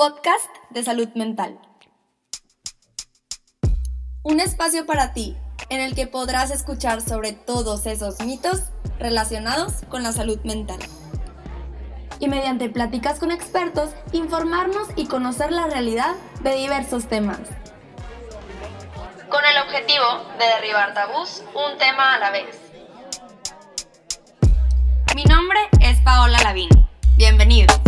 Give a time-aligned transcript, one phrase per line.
[0.00, 1.58] podcast de salud mental.
[4.22, 5.36] Un espacio para ti
[5.68, 8.62] en el que podrás escuchar sobre todos esos mitos
[8.98, 10.78] relacionados con la salud mental.
[12.18, 17.40] Y mediante pláticas con expertos, informarnos y conocer la realidad de diversos temas.
[19.28, 20.06] Con el objetivo
[20.38, 22.58] de derribar tabús un tema a la vez.
[25.14, 26.70] Mi nombre es Paola Lavín.
[27.18, 27.79] Bienvenidos.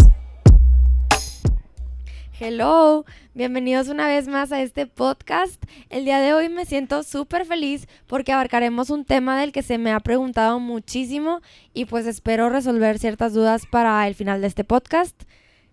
[2.45, 3.05] Hello,
[3.35, 5.63] bienvenidos una vez más a este podcast.
[5.91, 9.79] El día de hoy me siento súper feliz porque abarcaremos un tema del que se
[9.79, 11.41] me ha preguntado muchísimo
[11.73, 15.23] y pues espero resolver ciertas dudas para el final de este podcast.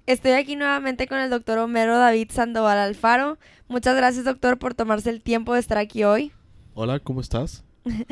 [0.06, 3.40] Estoy aquí nuevamente con el doctor Homero David Sandoval Alfaro.
[3.68, 6.34] Muchas gracias doctor por tomarse el tiempo de estar aquí hoy.
[6.76, 7.64] Hola, ¿cómo estás?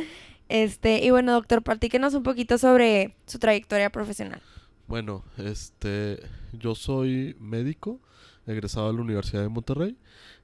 [0.50, 4.42] Este, y bueno, doctor, platíquenos un poquito sobre su trayectoria profesional.
[4.88, 8.00] Bueno, este, yo soy médico,
[8.48, 9.98] egresado de la Universidad de Monterrey.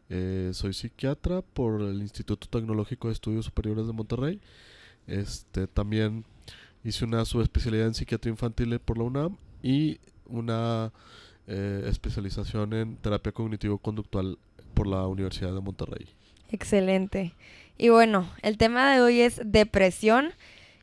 [0.10, 4.40] Eh, soy psiquiatra por el Instituto Tecnológico de Estudios Superiores de Monterrey.
[5.08, 6.26] Este, también
[6.84, 10.92] hice una subespecialidad en psiquiatría infantil por la UNAM y una
[11.48, 14.38] eh, especialización en terapia cognitivo-conductual
[14.74, 16.08] por la Universidad de Monterrey.
[16.52, 17.34] Excelente.
[17.78, 20.32] Y bueno, el tema de hoy es depresión.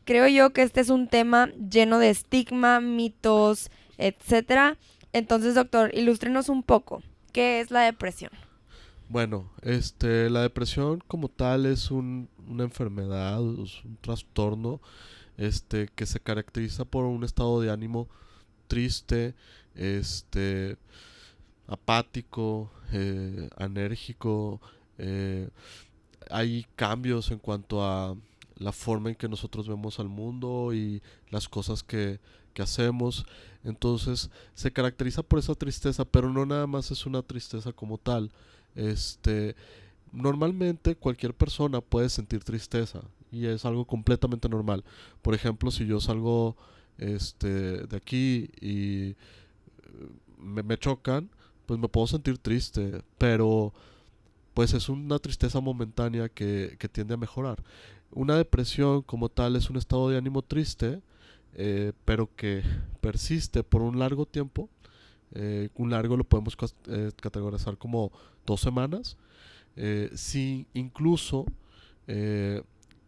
[0.05, 4.77] Creo yo que este es un tema lleno de estigma, mitos, etcétera.
[5.13, 7.03] Entonces, doctor, ilústrenos un poco.
[7.33, 8.33] ¿Qué es la depresión?
[9.09, 14.81] Bueno, este, la depresión como tal es un, una enfermedad, es un trastorno,
[15.37, 18.09] este, que se caracteriza por un estado de ánimo
[18.69, 19.35] triste,
[19.75, 20.77] este,
[21.67, 24.61] apático, eh, anérgico,
[24.99, 25.49] eh,
[26.31, 28.17] hay cambios en cuanto a
[28.61, 32.21] la forma en que nosotros vemos al mundo y las cosas que,
[32.53, 33.27] que hacemos.
[33.65, 38.31] Entonces se caracteriza por esa tristeza, pero no nada más es una tristeza como tal.
[38.75, 39.57] Este,
[40.13, 43.01] normalmente cualquier persona puede sentir tristeza
[43.33, 44.85] y es algo completamente normal.
[45.23, 46.55] Por ejemplo, si yo salgo
[46.99, 49.17] este, de aquí y
[50.39, 51.31] me, me chocan,
[51.65, 53.73] pues me puedo sentir triste, pero
[54.53, 57.63] pues es una tristeza momentánea que, que, tiende a mejorar.
[58.13, 61.01] Una depresión como tal es un estado de ánimo triste,
[61.55, 62.63] eh, pero que
[63.01, 64.69] persiste por un largo tiempo.
[65.33, 66.57] Eh, un largo lo podemos
[66.89, 68.11] eh, categorizar como
[68.47, 69.17] dos semanas.
[70.15, 71.47] Si incluso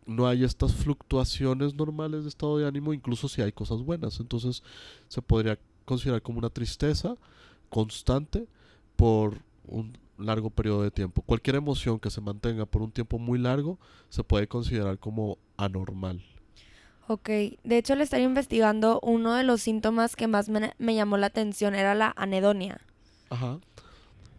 [0.06, 4.20] no hay estas fluctuaciones normales de estado de ánimo, incluso si hay cosas buenas.
[4.20, 4.62] Entonces
[5.08, 7.16] se podría considerar como una tristeza
[7.68, 8.46] constante
[8.96, 11.22] por un largo periodo de tiempo.
[11.22, 13.78] Cualquier emoción que se mantenga por un tiempo muy largo
[14.08, 16.22] se puede considerar como anormal.
[17.08, 21.16] Ok, de hecho al estar investigando, uno de los síntomas que más me, me llamó
[21.16, 22.80] la atención era la anedonia.
[23.30, 23.58] Ajá.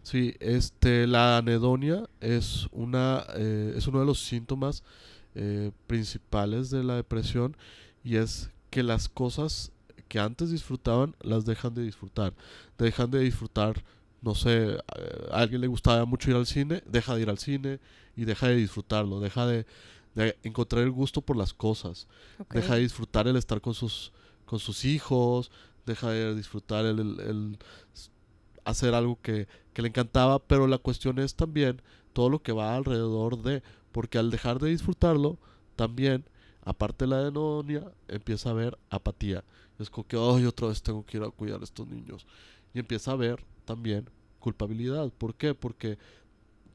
[0.02, 4.82] Sí, este, la anedonia es, una, eh, es uno de los síntomas
[5.34, 7.56] eh, principales de la depresión
[8.02, 9.72] y es que las cosas
[10.08, 12.34] que antes disfrutaban las dejan de disfrutar.
[12.76, 13.82] Dejan de disfrutar
[14.24, 14.78] no sé,
[15.30, 17.78] a alguien le gustaba mucho ir al cine, deja de ir al cine
[18.16, 19.66] y deja de disfrutarlo, deja de,
[20.14, 22.06] de encontrar el gusto por las cosas,
[22.38, 22.60] Okay.
[22.62, 24.12] deja de disfrutar el estar con sus,
[24.46, 25.50] con sus hijos,
[25.86, 27.58] deja de disfrutar el, el- el
[27.92, 28.10] s-
[28.64, 31.82] hacer algo que, que le encantaba, pero la cuestión es también
[32.12, 35.38] todo lo que va alrededor de, porque al dejar de disfrutarlo,
[35.76, 36.24] también,
[36.64, 39.44] aparte de la anedonia, empieza a haber apatía.
[39.78, 42.24] Es como que, ay, otra vez tengo que ir a cuidar a estos niños.
[42.72, 44.08] Y empieza a haber también
[44.40, 45.10] culpabilidad.
[45.16, 45.54] ¿Por qué?
[45.54, 45.98] Porque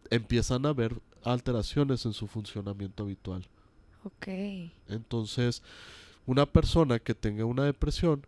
[0.10, 3.48] empiezan a haber alteraciones en su funcionamiento habitual.
[4.04, 4.28] Ok.
[4.88, 5.62] Entonces,
[6.26, 8.26] una persona que tenga una depresión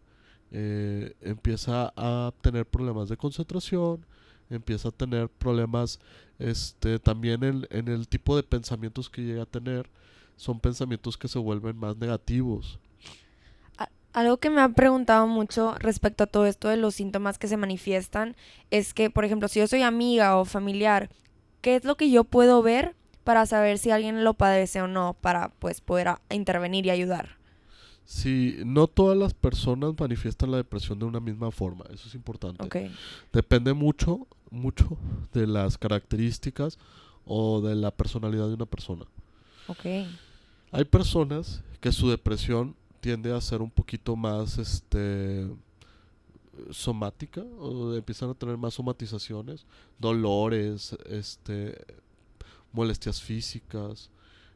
[0.52, 4.06] eh, empieza a tener problemas de concentración,
[4.50, 6.00] empieza a tener problemas
[6.38, 9.90] este, también en, en el tipo de pensamientos que llega a tener.
[10.36, 12.80] Son pensamientos que se vuelven más negativos.
[14.14, 17.56] Algo que me han preguntado mucho respecto a todo esto de los síntomas que se
[17.58, 18.36] manifiestan
[18.70, 21.10] es que, por ejemplo, si yo soy amiga o familiar,
[21.62, 25.16] ¿qué es lo que yo puedo ver para saber si alguien lo padece o no,
[25.22, 27.38] para pues poder a- intervenir y ayudar?
[28.04, 32.62] Si no todas las personas manifiestan la depresión de una misma forma, eso es importante.
[32.66, 32.92] Ok.
[33.32, 34.98] Depende mucho, mucho
[35.32, 36.78] de las características
[37.26, 39.06] o de la personalidad de una persona.
[40.74, 45.50] Hay personas que su depresión tiende a ser un poquito más este
[46.70, 49.66] somática o empiezan a tener más somatizaciones,
[50.00, 51.84] dolores, este
[52.72, 54.10] molestias físicas.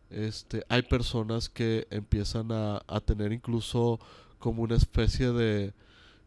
[0.09, 3.99] Este, hay personas que empiezan a, a tener incluso
[4.39, 5.73] como una especie de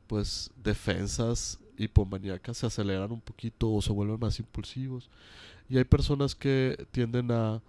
[0.08, 5.08] pues defensas hipomaníacas se aceleran un poquito o se vuelven más impulsivos.
[5.68, 7.62] Y hay personas que tienden a,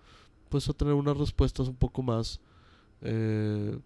[0.49, 2.39] pues, a tener unas respuestas un poco más
[3.01, 3.77] eh,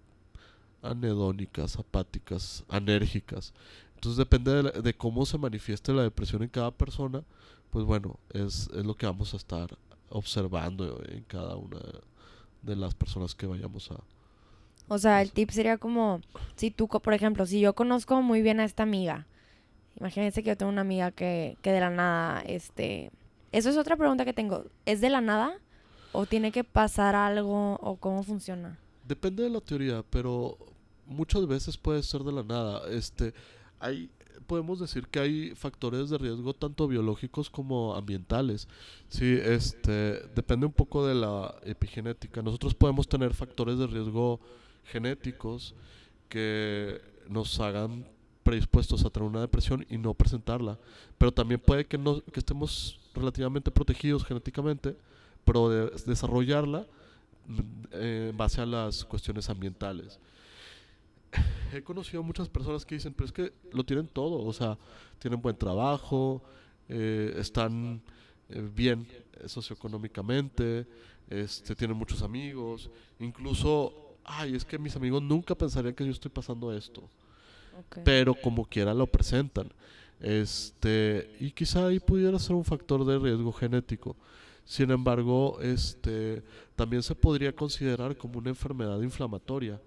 [0.83, 3.53] anedónicas, apáticas, anérgicas.
[3.95, 7.23] Entonces depende de, de, cómo se manifieste la depresión en cada persona,
[7.69, 9.77] pues bueno, es, es lo que vamos a estar
[10.09, 11.79] observando en cada una
[12.61, 13.95] de las personas que vayamos a...
[14.87, 16.21] O sea, el tip sería como,
[16.55, 19.25] si tú, por ejemplo, si yo conozco muy bien a esta amiga,
[19.99, 23.11] imagínense que yo tengo una amiga que, que de la nada, este...
[23.51, 24.65] Eso es otra pregunta que tengo.
[24.85, 25.53] ¿Es de la nada?
[26.11, 27.75] ¿O tiene que pasar algo?
[27.81, 28.79] ¿O cómo funciona?
[29.07, 30.57] Depende de la teoría, pero
[31.05, 32.89] muchas veces puede ser de la nada.
[32.89, 33.33] Este,
[33.79, 34.09] hay,
[34.47, 38.67] podemos decir que hay factores de riesgo tanto biológicos como ambientales.
[39.09, 42.41] Sí, este, depende un poco de la epigenética.
[42.41, 44.39] Nosotros podemos tener factores de riesgo
[44.85, 45.73] genéticos
[46.29, 48.05] que nos hagan
[48.43, 50.77] predispuestos a tener una depresión y no presentarla.
[51.17, 54.95] Pero también puede que, no, que estemos relativamente protegidos genéticamente,
[55.45, 56.85] pero de desarrollarla
[57.91, 60.19] eh, en base a las cuestiones ambientales.
[61.73, 64.77] He conocido muchas personas que dicen, pero es que lo tienen todo, o sea,
[65.19, 66.43] tienen buen trabajo,
[66.87, 68.01] eh, están
[68.49, 69.07] eh, bien
[69.45, 70.85] socioeconómicamente,
[71.29, 72.89] este, tienen muchos amigos,
[73.19, 77.01] incluso, ay, es que mis amigos nunca pensarían que yo estoy pasando esto,
[77.87, 78.03] okay.
[78.05, 79.71] pero como quiera lo presentan.
[80.19, 84.15] Este, y quizá ahí pudiera ser un factor de riesgo genético.
[84.65, 86.41] Sin embargo, este,
[86.75, 89.81] también se podría considerar como una enfermedad inflamatoria.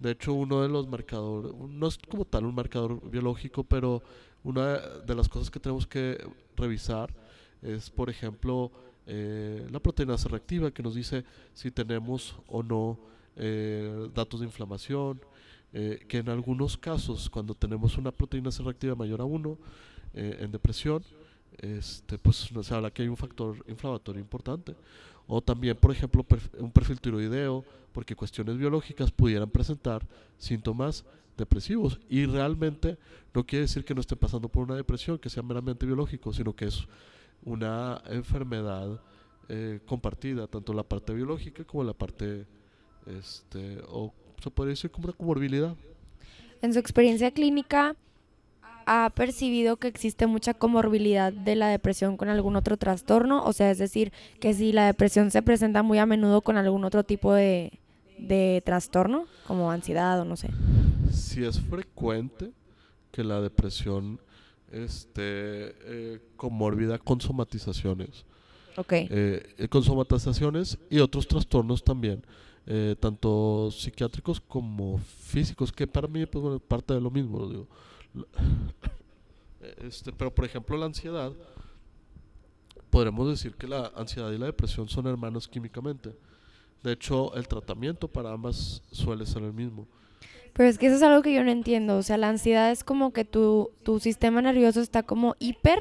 [0.00, 4.02] De hecho, uno de los marcadores, no es como tal un marcador biológico, pero
[4.42, 6.18] una de las cosas que tenemos que
[6.56, 7.14] revisar
[7.60, 8.72] es, por ejemplo,
[9.06, 12.98] eh, la proteína C reactiva, que nos dice si tenemos o no
[13.36, 15.20] eh, datos de inflamación,
[15.72, 19.58] eh, que en algunos casos, cuando tenemos una proteína C reactiva mayor a 1
[20.14, 21.04] eh, en depresión,
[21.58, 24.74] este, pues se habla que hay un factor inflamatorio importante.
[25.26, 26.26] O también, por ejemplo,
[26.58, 30.06] un perfil tiroideo, porque cuestiones biológicas pudieran presentar
[30.38, 31.04] síntomas
[31.36, 32.00] depresivos.
[32.08, 32.98] Y realmente
[33.32, 36.54] no quiere decir que no estén pasando por una depresión, que sea meramente biológico, sino
[36.54, 36.86] que es
[37.44, 39.00] una enfermedad
[39.48, 42.46] eh, compartida, tanto la parte biológica como la parte,
[43.06, 44.12] este, o
[44.42, 45.74] se podría decir como una comorbilidad.
[46.62, 47.96] En su experiencia clínica,
[48.86, 53.44] ¿ha percibido que existe mucha comorbilidad de la depresión con algún otro trastorno?
[53.44, 56.84] O sea, es decir, que si la depresión se presenta muy a menudo con algún
[56.84, 57.78] otro tipo de,
[58.18, 60.50] de trastorno, como ansiedad o no sé.
[61.12, 62.52] Si es frecuente
[63.10, 64.20] que la depresión
[64.70, 68.24] esté eh, comórbida con somatizaciones.
[68.76, 68.92] Ok.
[68.92, 72.22] Eh, con somatizaciones y otros trastornos también.
[72.66, 77.48] Eh, tanto psiquiátricos como físicos, que para mí pues, bueno, parte de lo mismo.
[77.48, 77.66] Digo.
[79.76, 81.32] Este, pero por ejemplo la ansiedad,
[82.88, 86.16] podremos decir que la ansiedad y la depresión son hermanos químicamente.
[86.82, 89.86] De hecho, el tratamiento para ambas suele ser el mismo.
[90.54, 91.98] Pero es que eso es algo que yo no entiendo.
[91.98, 95.78] O sea, la ansiedad es como que tu, tu sistema nervioso está como hiper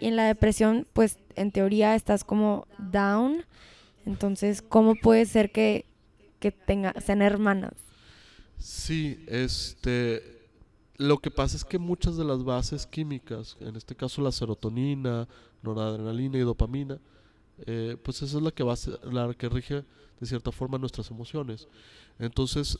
[0.00, 3.44] y en la depresión, pues en teoría estás como down.
[4.06, 5.84] Entonces, ¿cómo puede ser que,
[6.38, 7.74] que tenga, sean hermanas?
[8.58, 10.37] Sí, este,
[10.98, 15.28] lo que pasa es que muchas de las bases químicas, en este caso la serotonina,
[15.62, 16.98] noradrenalina y dopamina,
[17.66, 19.84] eh, pues esa es la que va a ser, la que rige
[20.18, 21.68] de cierta forma nuestras emociones.
[22.18, 22.78] Entonces,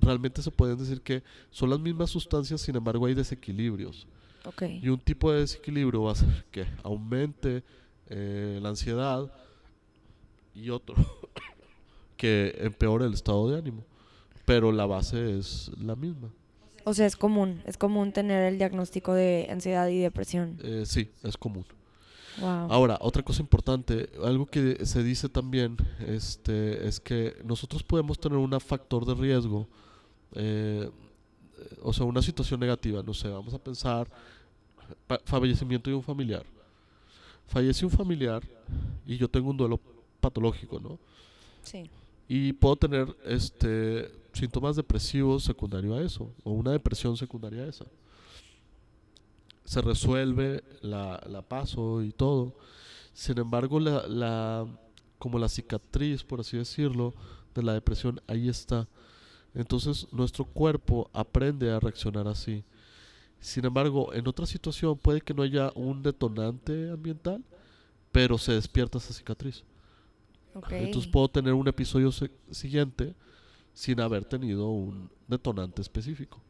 [0.00, 4.06] realmente se pueden decir que son las mismas sustancias, sin embargo hay desequilibrios.
[4.44, 4.78] Okay.
[4.82, 7.64] Y un tipo de desequilibrio va a ser que aumente
[8.08, 9.32] eh, la ansiedad
[10.54, 10.94] y otro
[12.18, 13.84] que empeore el estado de ánimo.
[14.44, 16.30] Pero la base es la misma.
[16.88, 20.56] O sea, es común, es común tener el diagnóstico de ansiedad y depresión.
[20.62, 21.64] Eh, sí, es común.
[22.40, 22.70] Wow.
[22.70, 25.76] Ahora, otra cosa importante, algo que se dice también,
[26.06, 29.66] este, es que nosotros podemos tener un factor de riesgo,
[30.36, 30.88] eh,
[31.82, 34.08] o sea, una situación negativa, no sé, vamos a pensar
[35.24, 36.46] fallecimiento de un familiar.
[37.48, 38.44] Fallece un familiar
[39.04, 39.80] y yo tengo un duelo
[40.20, 41.00] patológico, ¿no?
[41.62, 41.90] Sí.
[42.28, 47.86] Y puedo tener este síntomas depresivos secundario a eso, o una depresión secundaria a esa.
[49.64, 52.54] Se resuelve, la, la paso y todo.
[53.12, 54.66] Sin embargo, la, la,
[55.18, 57.14] como la cicatriz, por así decirlo,
[57.54, 58.86] de la depresión, ahí está.
[59.54, 62.62] Entonces nuestro cuerpo aprende a reaccionar así.
[63.40, 67.42] Sin embargo, en otra situación puede que no haya un detonante ambiental,
[68.12, 69.64] pero se despierta esa cicatriz.
[70.54, 70.84] Okay.
[70.84, 72.10] Entonces puedo tener un episodio
[72.50, 73.14] siguiente
[73.76, 76.40] sin haber tenido un detonante específico.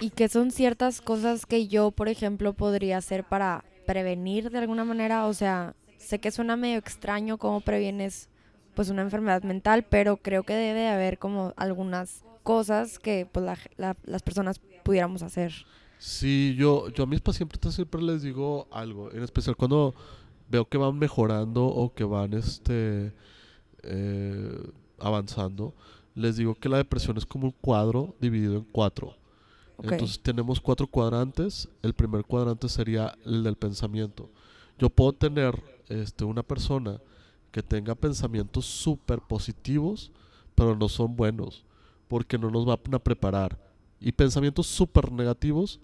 [0.00, 4.84] ¿Y qué son ciertas cosas que yo, por ejemplo, podría hacer para prevenir de alguna
[4.84, 5.26] manera?
[5.26, 8.28] O sea, sé que suena medio extraño cómo previenes
[8.76, 13.44] pues una enfermedad mental, pero creo que debe de haber como algunas cosas que pues
[13.44, 15.52] la- la- las personas pudiéramos hacer.
[15.98, 19.94] Sí, yo, yo a mis pacientes siempre les digo algo, en especial cuando
[20.48, 23.12] veo que van mejorando o que van este
[23.82, 25.74] eh, avanzando,
[26.14, 29.16] les digo que la depresión es como un cuadro dividido en cuatro.
[29.76, 29.92] Ok.
[29.92, 31.68] Entonces tenemos cuatro cuadrantes.
[31.82, 34.30] El primer cuadrante sería el del pensamiento.
[34.78, 35.54] Yo puedo tener
[35.88, 37.00] este, una persona
[37.50, 40.10] que tenga pensamientos súper positivos,
[40.54, 41.64] pero no son buenos,
[42.08, 43.58] porque no nos van a preparar.
[44.00, 45.78] Y pensamientos súper negativos,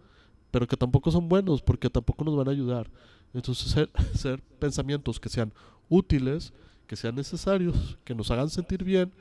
[0.50, 2.90] pero que tampoco son buenos, porque tampoco nos van a ayudar.
[3.34, 5.52] Entonces, ser, ser pensamientos que sean
[5.88, 6.52] útiles,
[6.86, 9.12] que sean necesarios, que nos hagan sentir bien,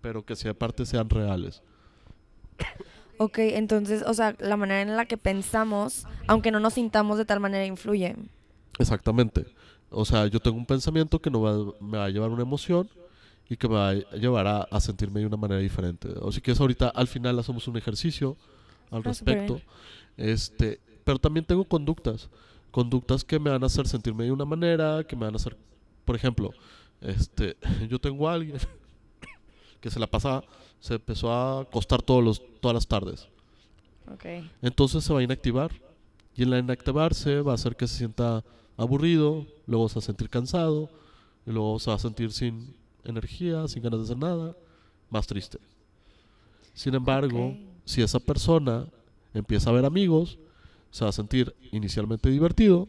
[0.00, 1.62] pero que si aparte sean reales.
[3.18, 7.26] Ok, entonces, o sea, la manera en la que pensamos, aunque no nos sintamos de
[7.26, 8.16] tal manera, influye.
[8.78, 9.44] Exactamente.
[9.90, 12.88] O sea, yo tengo un pensamiento que no va- me va a llevar una emoción
[13.48, 16.08] y que me va a llevar a, a sentirme de una manera diferente.
[16.20, 18.36] O si quieres ahorita al final hacemos un ejercicio
[18.90, 19.60] al respecto.
[20.16, 22.30] Este, pero también tengo conductas,
[22.70, 25.56] conductas que me van a hacer sentirme de una manera, que me van a hacer,
[26.04, 26.52] por ejemplo,
[27.00, 27.56] este,
[27.88, 28.56] yo tengo a alguien
[29.80, 30.42] que se la pasa,
[30.80, 33.28] se empezó a acostar todos los, todas las tardes.
[34.62, 35.70] Entonces se va a inactivar.
[36.34, 38.44] Y en la inactivarse va a hacer que se sienta
[38.76, 40.88] aburrido, luego se va a sentir cansado,
[41.46, 44.56] y luego se va a sentir sin energía, sin ganas de hacer nada,
[45.10, 45.58] más triste.
[46.72, 48.86] Sin embargo, si esa persona
[49.34, 50.38] empieza a ver amigos,
[50.90, 52.88] se va a sentir inicialmente divertido,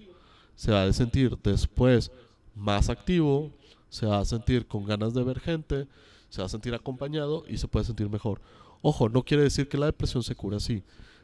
[0.56, 2.12] se va a sentir después
[2.56, 3.52] más activo,
[3.90, 5.88] se va a sentir con ganas de ver gente,
[6.32, 8.42] se va a sentir acompañado y se puede sentir mejor.
[8.82, 10.82] Ojo, no quiere decir que la depresión se cura así,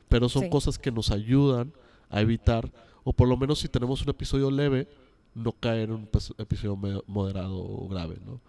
[0.10, 0.50] pero son Sí.
[0.50, 1.72] cosas que nos ayudan
[2.10, 2.72] a evitar,
[3.06, 4.88] o por lo menos si tenemos un episodio leve,
[5.34, 6.76] no caer en un episodio
[7.08, 8.18] moderado o grave.
[8.26, 8.42] ¿no?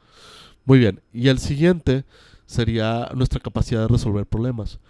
[0.65, 2.05] Muy bien, y el siguiente
[2.45, 4.81] sería nuestra capacidad de resolver problemas.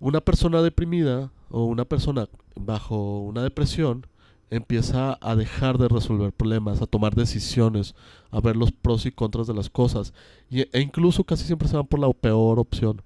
[0.00, 4.06] Una persona deprimida o una persona bajo una depresión
[4.52, 7.94] empieza a dejar de resolver problemas, a tomar decisiones,
[8.30, 10.12] a ver los pros y contras de las cosas
[10.50, 13.02] y- e incluso casi siempre se van por la peor opción.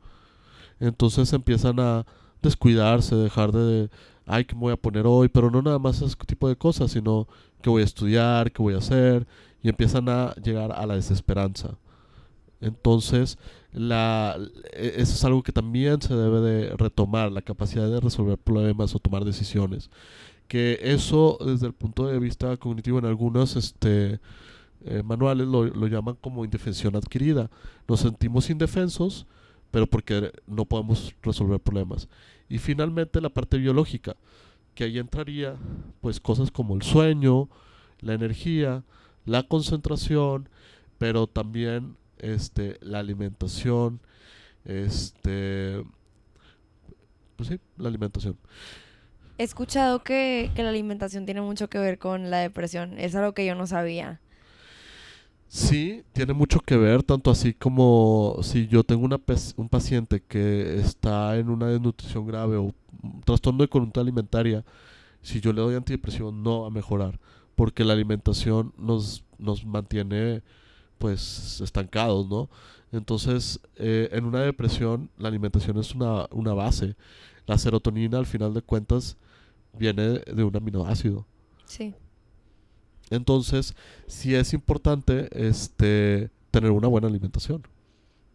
[0.80, 2.06] Entonces empiezan a
[2.42, 3.90] descuidarse, dejar de,
[4.26, 5.28] ay, ¿qué me voy a poner hoy?
[5.28, 7.28] Pero no nada más ese tipo de cosas, sino
[7.62, 9.26] qué voy a estudiar, qué voy a hacer
[9.62, 11.78] y empiezan a llegar a la desesperanza.
[12.60, 13.38] Entonces,
[13.72, 14.36] la,
[14.72, 18.94] e- eso es algo que también se debe de retomar, la capacidad de resolver problemas
[18.94, 19.90] o tomar decisiones.
[20.48, 24.20] Que eso, desde el punto de vista cognitivo, en algunos este,
[24.84, 27.50] eh, manuales lo, lo llaman como indefensión adquirida.
[27.88, 29.26] Nos sentimos indefensos,
[29.70, 32.08] pero porque no podemos resolver problemas.
[32.48, 34.16] Y finalmente la parte biológica,
[34.74, 35.56] que ahí entraría
[36.00, 37.48] pues cosas como el sueño,
[38.00, 38.84] la energía,
[39.24, 40.48] la concentración,
[40.98, 44.00] pero también este la alimentación,
[44.64, 45.84] este
[47.36, 48.36] pues sí, la alimentación.
[49.38, 52.98] He escuchado que, que la alimentación tiene mucho que ver con la depresión.
[52.98, 54.20] Es algo que yo no sabía.
[55.48, 59.20] Sí, tiene mucho que ver, tanto así como si yo tengo una
[59.56, 64.64] un paciente que está en una desnutrición grave o un trastorno de conducta alimentaria,
[65.22, 67.20] si yo le doy antidepresión no va a mejorar,
[67.54, 70.42] porque la alimentación nos, nos mantiene
[70.98, 72.48] pues estancados, ¿no?
[72.92, 76.96] Entonces, eh, en una depresión la alimentación es una, una base.
[77.46, 79.16] La serotonina al final de cuentas
[79.78, 81.26] viene de un aminoácido.
[81.64, 81.94] Sí.
[83.10, 83.74] Entonces,
[84.06, 87.62] sí es importante este tener una buena alimentación.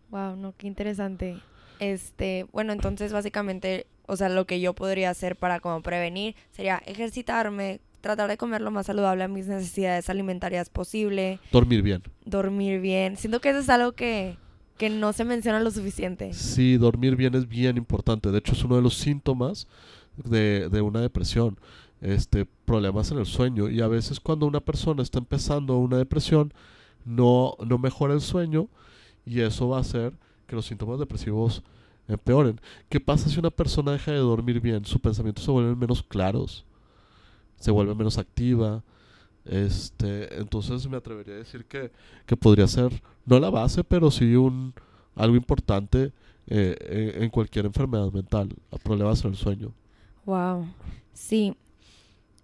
[0.10, 1.38] Wow, no, qué interesante.
[1.80, 6.82] Este, bueno, entonces básicamente, o sea, lo que yo podría hacer para como prevenir sería
[6.86, 12.04] ejercitarme, tratar de comer lo más saludable a mis necesidades alimentarias posible, Dormir bien.
[12.26, 13.18] dormir bien.
[13.18, 14.38] Siento que eso es algo que,
[14.78, 16.34] que no se menciona lo suficiente.
[16.34, 18.32] Sí, dormir bien es bien importante.
[18.32, 19.68] De hecho, es uno de los síntomas
[20.18, 21.58] de, de una depresión.
[22.02, 23.70] Este, problemas en el sueño.
[23.70, 26.52] Y a veces cuando una persona está empezando una depresión,
[27.06, 28.68] no, no mejora el sueño
[29.26, 30.14] y eso va a hacer
[30.48, 31.64] que los síntomas depresivos
[32.08, 32.60] empeoren.
[32.90, 34.84] ¿Qué pasa si una persona deja de dormir bien?
[34.86, 36.66] Sus pensamientos se vuelven menos claros,
[37.58, 38.84] se vuelve menos activa.
[39.46, 41.92] Este, entonces me atrevería a decir que,
[42.26, 44.74] que podría ser, no la base, pero sí un,
[45.16, 46.14] algo importante
[46.48, 48.50] eh, en en cualquier enfermedad mental,
[48.84, 49.74] problemas en el sueño.
[50.26, 50.68] Wow.
[51.14, 51.56] Sí.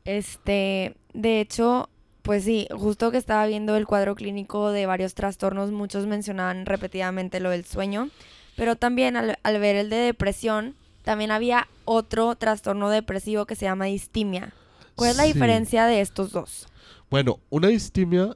[0.06, 1.90] Este, de hecho,
[2.22, 7.40] pues sí, justo que estaba viendo el cuadro clínico de varios trastornos, muchos mencionaban repetidamente
[7.40, 8.10] lo del sueño,
[8.56, 13.66] pero también al, al ver el de depresión, también había otro trastorno depresivo que se
[13.66, 14.54] llama distimia.
[14.96, 15.34] ¿Cuál es la Sí.
[15.34, 16.68] diferencia de estos dos?
[17.10, 18.36] Bueno, una distimia,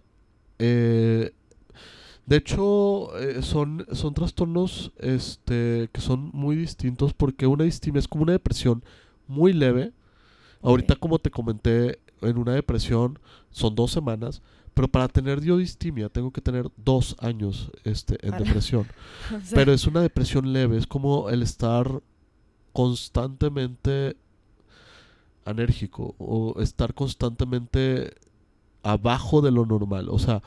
[0.59, 1.31] eh,
[2.25, 8.07] de hecho, eh, son, son trastornos este, que son muy distintos porque una distimia es
[8.07, 8.83] como una depresión
[9.31, 9.93] muy leve.
[10.61, 13.17] Ahorita, como te comenté, en una depresión
[13.49, 14.41] son dos semanas,
[14.73, 18.85] pero para tener yo distimia tengo que tener dos años este, en depresión.
[19.35, 22.01] O sea, Pero es una depresión leve, es como el estar
[22.73, 24.15] constantemente
[25.45, 28.13] anérgico o estar constantemente
[28.83, 30.09] abajo de lo normal.
[30.09, 30.41] O sea,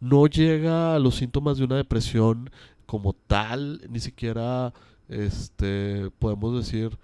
[0.00, 2.50] no llega a los síntomas de una depresión
[2.86, 4.72] como tal, ni siquiera
[5.08, 6.98] este podemos decir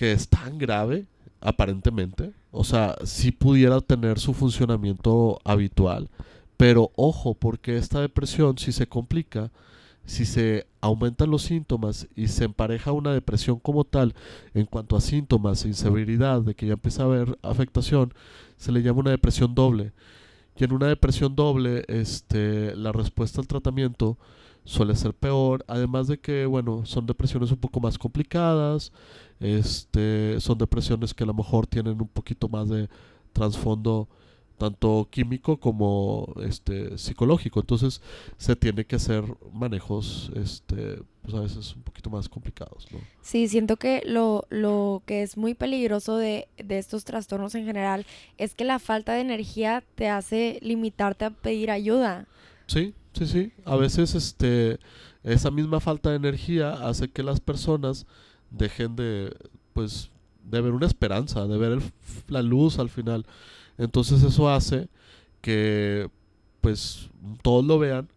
[0.00, 1.04] que es tan grave
[1.42, 2.32] aparentemente.
[2.52, 6.08] O sea, si pudiera tener su funcionamiento habitual,
[6.56, 9.50] pero ojo, porque esta depresión si se complica,
[10.06, 14.14] si se aumentan los síntomas y se empareja una depresión como tal
[14.54, 18.14] en cuanto a síntomas inseveridad de que ya empieza a haber afectación,
[18.56, 19.92] se le llama una depresión doble.
[20.56, 24.16] Y en una depresión doble, este, la respuesta al tratamiento
[24.70, 28.92] suele ser peor, además de que, bueno, son depresiones un poco más complicadas,
[29.40, 32.88] este, son depresiones que a lo mejor tienen un poquito más de
[33.32, 34.08] trasfondo
[34.58, 38.02] tanto químico como este psicológico entonces
[38.36, 39.24] se tiene que hacer
[39.54, 42.98] manejos este pues a veces un poquito más complicados ¿no?
[43.22, 48.04] Sí, siento que lo, lo que es muy peligroso de, de estos trastornos en general
[48.36, 52.26] es que la falta de energía te hace limitarte a pedir ayuda.
[52.66, 54.78] sí sí sí a veces este
[55.22, 58.06] esa misma falta de energía hace que las personas
[58.50, 59.36] dejen de
[59.72, 60.10] pues
[60.44, 61.82] de ver una esperanza de ver el
[62.28, 63.26] la luz al final
[63.78, 64.88] entonces eso hace
[65.40, 66.08] que
[66.60, 67.10] pues
[67.42, 68.08] todos lo vean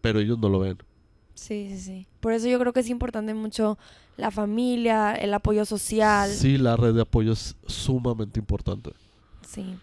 [0.00, 0.78] pero ellos no lo ven
[1.34, 2.06] Sí, sí, sí.
[2.20, 3.76] Por eso yo creo que es importante mucho
[4.16, 6.30] la familia, el apoyo social.
[6.30, 8.92] Sí, la red de apoyo es sumamente importante.
[9.46, 9.76] Sí.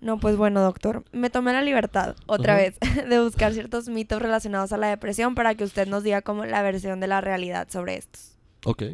[0.00, 2.78] No, pues bueno, doctor, me tomé la libertad otra vez
[3.08, 6.62] de buscar ciertos mitos relacionados a la depresión para que usted nos diga como la
[6.62, 8.38] versión de la realidad sobre estos.
[8.64, 8.84] Ok.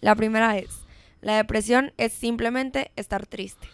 [0.00, 0.80] La primera es,
[1.20, 3.68] la depresión es simplemente estar triste.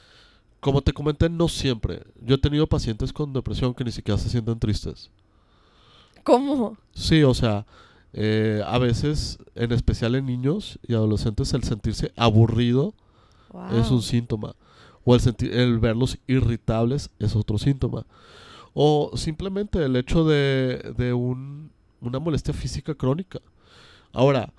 [0.60, 2.02] Como te comenté, no siempre.
[2.22, 5.10] Yo he tenido pacientes con depresión que ni siquiera se sienten tristes.
[6.22, 6.78] ¿Cómo?
[6.94, 7.66] Sí, o sea,
[8.14, 12.94] eh, a veces, en especial en niños y adolescentes, el sentirse aburrido
[13.72, 14.56] es un síntoma.
[15.04, 18.06] O el, sentir, el verlos irritables es otro síntoma.
[18.72, 23.40] O simplemente el hecho de, de un- una molestia física crónica.
[24.12, 24.52] Ahora,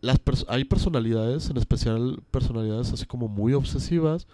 [0.00, 4.26] las pers- hay personalidades, en especial personalidades así como muy obsesivas,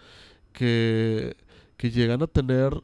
[0.53, 1.35] que,
[1.75, 2.81] que llegan a tener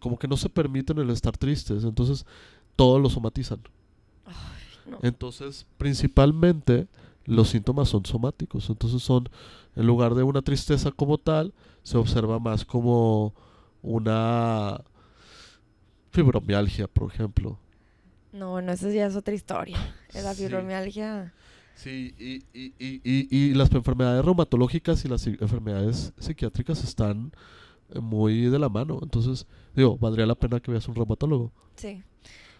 [0.00, 1.84] como que no se permiten el estar tristes.
[1.84, 2.26] Entonces,
[2.76, 3.60] todo lo somatizan.
[4.90, 4.98] no.
[5.02, 6.88] Entonces, principalmente
[7.24, 8.68] los síntomas son somáticos.
[8.68, 9.28] Entonces son,
[9.76, 13.34] en lugar de una tristeza como tal, se observa más como
[13.82, 14.80] una
[16.10, 17.58] fibromialgia, por ejemplo.
[18.32, 19.76] No, bueno, eso ya es otra historia.
[20.14, 20.42] La Sí.
[20.44, 21.32] fibromialgia.
[21.74, 27.32] Sí, y, y, y, y, y las enfermedades reumatológicas y las enfermedades psiquiátricas están
[27.90, 28.98] eh, muy de la mano.
[29.02, 31.50] Entonces, digo, valdría la pena que veas un reumatólogo.
[31.76, 32.02] Sí.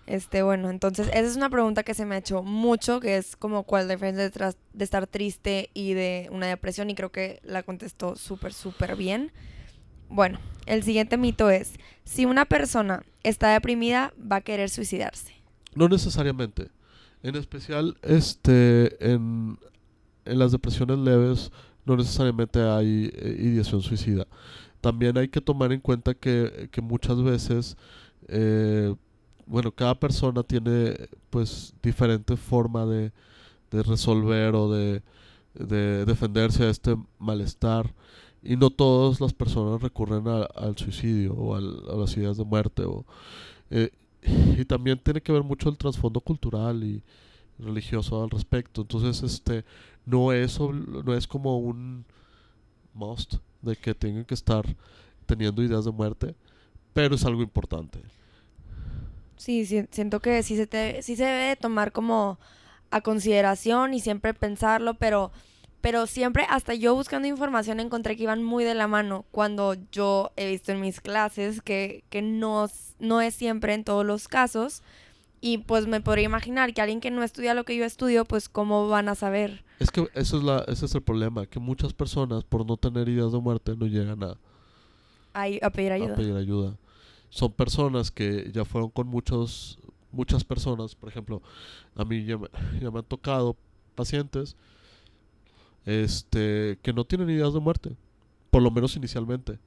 [0.07, 3.37] Este, bueno, entonces esa es una pregunta que se me ha hecho mucho, que es
[3.37, 7.41] como cuál es la diferencia de, estar triste y de una depresión, y creo que
[7.45, 9.33] la contestó súper, súper bien.
[10.09, 15.33] Bueno, el siguiente mito es, si una persona está deprimida, va a querer suicidarse.
[15.75, 16.69] No necesariamente.
[17.23, 19.57] En especial, este, en,
[20.25, 21.53] en las depresiones leves,
[21.85, 24.27] no necesariamente hay eh, ideación suicida.
[24.81, 27.77] También hay que tomar en cuenta que, que muchas veces,
[28.29, 28.95] eh,
[29.47, 33.13] bueno, cada persona tiene pues diferente forma de,
[33.71, 35.03] de resolver o de,
[35.55, 37.93] de defenderse a este malestar.
[38.43, 43.05] Y no todas las personas recurren al suicidio o a las ideas de muerte o
[43.71, 43.91] eh,
[44.59, 47.03] y también tiene que ver mucho el trasfondo cultural y
[47.59, 48.83] religioso al respecto.
[48.83, 49.65] Entonces este
[50.05, 52.05] no es no es como un
[52.95, 54.65] must de que tengan que estar
[55.27, 56.35] teniendo ideas de muerte
[56.93, 58.01] pero es algo importante
[59.43, 62.39] Sí, sí, siento que sí se, te- sí se debe de tomar como
[62.91, 65.33] a consideración y siempre pensarlo, pero,
[65.81, 70.31] pero siempre, hasta yo buscando información encontré que iban muy de la mano cuando yo
[70.37, 72.69] he visto en mis clases que, que no,
[73.01, 74.83] no es siempre en todos los casos.
[75.41, 78.49] Y pues me podría imaginar que alguien que no estudia lo que yo estudio, pues
[78.49, 79.65] cómo van a saber.
[79.79, 83.09] es que eso es la ese es el problema que muchas personas por no tener
[83.09, 84.39] ideas de muerte no llegan a,
[85.35, 86.15] Ahí, a pedir a ayuda.
[86.15, 86.77] pedir ayuda.
[87.33, 89.79] Son personas que ya fueron con muchos,
[90.13, 91.41] muchas personas, por ejemplo,
[91.97, 93.57] a mí ya me, ya me han tocado
[93.95, 94.55] pacientes
[95.87, 97.97] este, que no tienen ideas de muerte,
[98.51, 99.59] por lo menos inicialmente.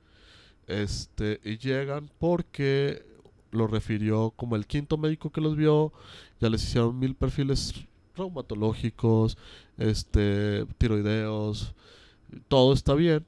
[0.67, 3.03] Este, y llegan porque
[3.49, 5.91] lo refirió como el quinto médico que los vio,
[6.39, 7.73] ya les hicieron mil perfiles
[8.15, 9.39] reumatológicos,
[9.79, 11.73] este, tiroideos,
[12.47, 13.25] todo está bien,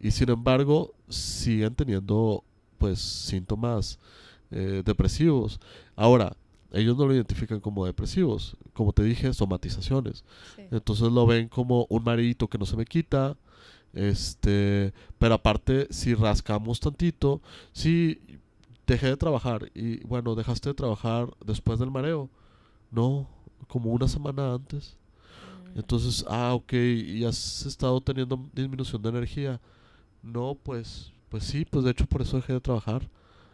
[0.00, 2.42] y sin embargo siguen teniendo
[2.78, 3.98] pues síntomas
[4.50, 5.60] eh, depresivos.
[5.96, 6.36] Ahora,
[6.72, 10.24] ellos no lo identifican como depresivos, como te dije, somatizaciones.
[10.70, 13.36] Entonces lo ven como un marito que no se me quita.
[13.92, 17.40] Este, pero aparte, si rascamos tantito,
[17.72, 18.20] si
[18.86, 22.28] dejé de trabajar y bueno, dejaste de trabajar después del mareo.
[22.90, 23.28] No,
[23.68, 24.96] como una semana antes.
[25.74, 25.78] Mm.
[25.78, 29.60] Entonces, ah, ok, y has estado teniendo disminución de energía.
[30.22, 33.08] No, pues, pues sí, pues de hecho por eso dejé de trabajar.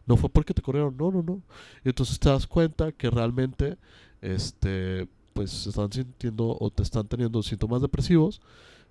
[0.07, 1.43] No fue porque te corrieron, no, no, no.
[1.85, 3.77] Y entonces te das cuenta que realmente,
[4.21, 8.41] este, pues están sintiendo o te están teniendo síntomas depresivos,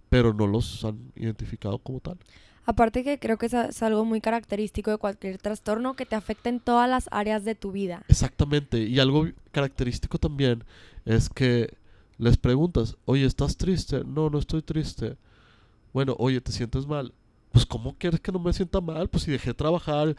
[0.10, 2.17] pero no los han identificado como tal.
[2.65, 6.60] Aparte que creo que es algo muy característico de cualquier trastorno que te afecta en
[6.60, 8.04] todas las áreas de tu vida.
[8.08, 8.84] Exactamente.
[8.84, 10.63] Y algo característico también
[11.06, 11.76] es que
[12.17, 14.04] les preguntas, oye, ¿estás triste?
[14.06, 15.17] No, no estoy triste.
[15.91, 17.13] Bueno, oye, ¿te sientes mal?
[17.51, 19.09] Pues ¿cómo quieres que no me sienta mal?
[19.09, 20.15] Pues si dejé de trabajar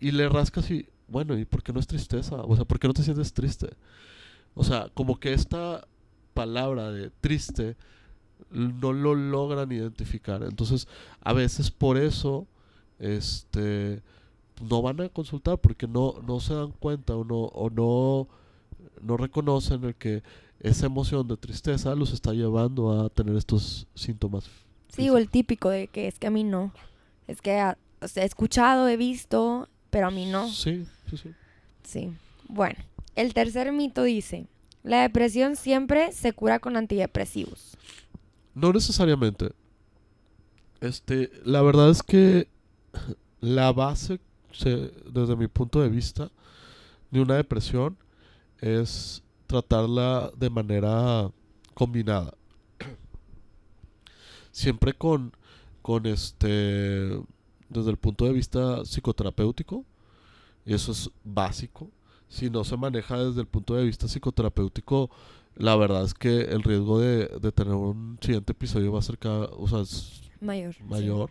[0.00, 2.36] y le rascas y, bueno, ¿y por qué no es tristeza?
[2.36, 3.68] O sea, ¿por qué no te sientes triste?
[4.54, 5.86] O sea, como que esta
[6.34, 7.76] palabra de triste
[8.50, 10.42] no lo logran identificar.
[10.42, 10.88] Entonces,
[11.20, 12.46] a veces por eso,
[12.98, 14.02] este,
[14.68, 18.28] no van a consultar porque no, no se dan cuenta o no, o no,
[19.00, 20.22] no reconocen el que
[20.60, 24.48] esa emoción de tristeza los está llevando a tener estos síntomas.
[24.94, 26.72] Sí, o el típico de que es que a mí no.
[27.26, 30.48] Es que he escuchado, he visto, pero a mí no.
[30.48, 31.30] Sí, sí, sí.
[31.82, 32.12] Sí.
[32.48, 32.76] Bueno,
[33.16, 34.46] el tercer mito dice,
[34.82, 37.76] la depresión siempre se cura con antidepresivos.
[38.54, 39.50] No necesariamente.
[40.80, 42.48] Este, la verdad es que
[43.40, 44.20] la base,
[45.10, 46.30] desde mi punto de vista,
[47.10, 47.96] de una depresión
[48.60, 51.30] es tratarla de manera
[51.72, 52.34] combinada.
[54.54, 55.32] Siempre con,
[55.82, 57.20] con este
[57.68, 59.84] desde el punto de vista psicoterapéutico,
[60.64, 61.90] y eso es básico.
[62.28, 65.10] Si no se maneja desde el punto de vista psicoterapéutico,
[65.56, 69.46] la verdad es que el riesgo de, tener un siguiente episodio va a ser cada,
[69.46, 69.82] o sea,
[70.40, 70.80] mayor.
[70.82, 71.30] mayor.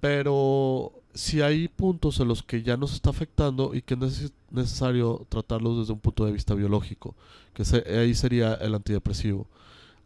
[0.00, 5.26] Pero si hay puntos en los que ya nos está afectando y que es necesario
[5.28, 7.14] tratarlos desde un punto de vista biológico,
[7.54, 7.62] que
[7.96, 9.46] ahí sería el antidepresivo.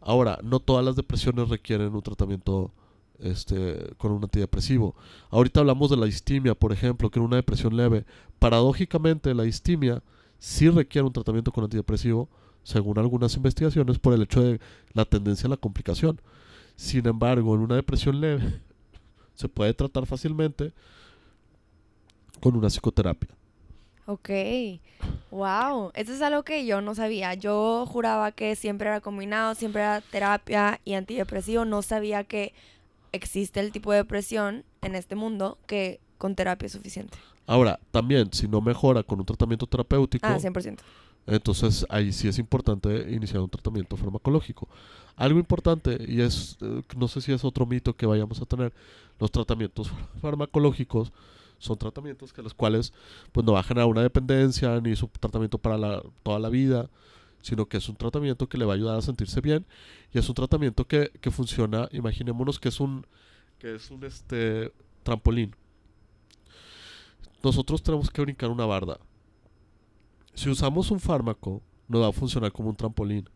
[0.07, 2.71] Ahora, no todas las depresiones requieren un tratamiento
[3.19, 4.95] este, con un antidepresivo.
[5.29, 8.05] Ahorita hablamos de la distimia, por ejemplo, que en una depresión leve.
[8.39, 10.01] Paradójicamente, la distimia
[10.39, 12.29] sí requiere un tratamiento con antidepresivo,
[12.63, 14.61] según algunas investigaciones, por el hecho de
[14.93, 16.21] la tendencia a la complicación.
[16.77, 18.61] Sin embargo, en una depresión leve
[19.35, 20.71] se puede tratar fácilmente
[22.39, 23.36] con una psicoterapia.
[24.09, 24.29] Ok,
[25.31, 27.33] wow, eso es algo que yo no sabía.
[27.33, 31.65] Yo juraba que siempre era combinado, siempre era terapia y antidepresivo.
[31.65, 32.53] No sabía que
[33.11, 37.17] existe el tipo de depresión en este mundo que con terapia es suficiente.
[37.45, 40.77] Ahora, también, si no mejora con un tratamiento terapéutico, ah, 100%.
[41.25, 44.69] entonces ahí sí es importante iniciar un tratamiento farmacológico.
[45.17, 48.71] Algo importante, y es, eh, no sé si es otro mito que vayamos a tener,
[49.19, 49.91] los tratamientos
[50.21, 51.11] farmacológicos
[51.59, 52.93] son tratamientos que los cuales
[53.31, 56.89] pues no va a una dependencia ni su tratamiento para la, toda la vida,
[57.41, 59.65] sino que es un tratamiento que le va a ayudar a sentirse bien
[60.13, 63.05] y es un tratamiento que, que funciona, imaginémonos que es un,
[63.59, 64.71] que es un este,
[65.03, 65.55] trampolín.
[67.43, 68.99] Nosotros tenemos que brincar una barda.
[70.33, 73.29] Si usamos un fármaco, nos va a funcionar como un trampolín.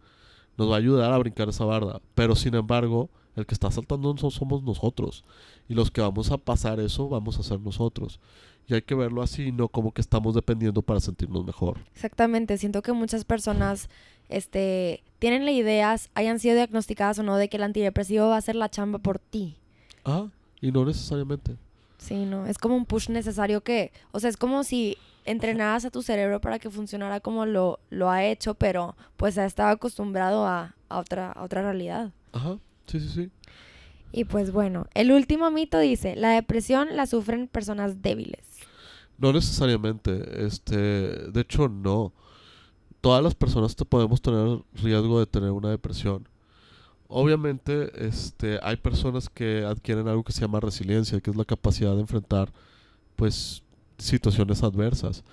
[0.58, 2.02] Nos va a ayudar a brincar esa barda.
[2.14, 5.24] Pero sin embargo, el que está saltando no somos nosotros.
[5.70, 8.20] Y los que vamos a pasar eso vamos a ser nosotros.
[8.68, 11.80] Y hay que verlo así, no como que estamos dependiendo para sentirnos mejor.
[11.94, 13.90] Exactamente, siento que muchas personas
[14.30, 18.40] este, tienen la idea, hayan sido diagnosticadas o no, de que el antidepresivo va a
[18.40, 19.58] hacer la chamba por ti.
[20.06, 20.28] Ah,
[20.62, 21.58] y no necesariamente.
[21.98, 25.92] Sí, no, es como un push necesario que, o sea, es como si entrenaras a
[25.92, 30.46] tu cerebro para que funcionara como lo, lo ha hecho, pero pues ha estado acostumbrado
[30.46, 32.12] a, a, otra, a otra realidad.
[32.32, 32.58] Ajá,
[32.92, 33.30] sí, sí, sí.
[34.12, 38.46] Y pues bueno, el último mito dice, la depresión la sufren personas débiles.
[39.18, 42.12] No necesariamente, este, de hecho no.
[43.00, 46.28] Todas las personas te podemos tener riesgo de tener una depresión.
[47.08, 51.94] Obviamente, este, hay personas que adquieren algo que se llama resiliencia, que es la capacidad
[51.94, 52.52] de enfrentar,
[53.16, 53.64] pues,
[53.98, 55.24] situaciones adversas.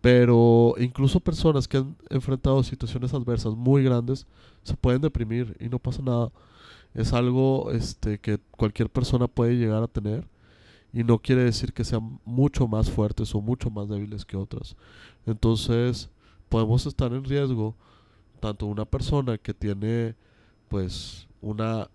[0.00, 4.26] Pero incluso personas que han enfrentado situaciones adversas muy grandes
[4.62, 6.30] se pueden deprimir y no pasa nada.
[6.96, 10.26] Es algo este, que cualquier persona puede llegar a tener
[10.94, 14.76] y no quiere decir que sean mucho más fuertes o mucho más débiles que otras.
[15.26, 16.08] Entonces
[16.48, 17.74] podemos estar en riesgo
[18.40, 20.14] tanto una persona que tiene
[20.68, 21.90] pues una